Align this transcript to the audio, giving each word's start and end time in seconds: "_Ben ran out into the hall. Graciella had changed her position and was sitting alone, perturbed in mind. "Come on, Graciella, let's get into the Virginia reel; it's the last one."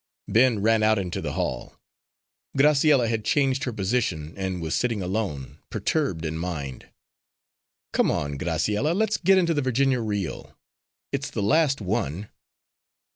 "_Ben 0.33 0.63
ran 0.63 0.81
out 0.81 0.97
into 0.97 1.21
the 1.21 1.33
hall. 1.33 1.79
Graciella 2.57 3.07
had 3.07 3.23
changed 3.23 3.65
her 3.65 3.71
position 3.71 4.33
and 4.35 4.59
was 4.59 4.73
sitting 4.73 4.99
alone, 5.03 5.59
perturbed 5.69 6.25
in 6.25 6.39
mind. 6.39 6.89
"Come 7.93 8.09
on, 8.09 8.35
Graciella, 8.39 8.95
let's 8.95 9.17
get 9.17 9.37
into 9.37 9.53
the 9.53 9.61
Virginia 9.61 9.99
reel; 10.01 10.57
it's 11.11 11.29
the 11.29 11.43
last 11.43 11.81
one." 11.81 12.29